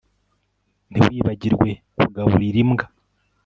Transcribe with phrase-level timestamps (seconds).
[0.91, 2.85] Ntiwibagirwe kugaburira imbwa